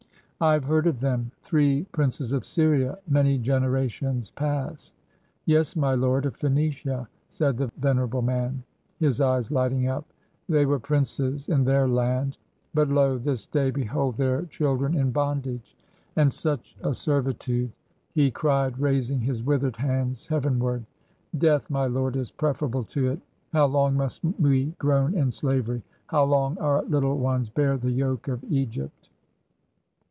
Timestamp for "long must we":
23.67-24.73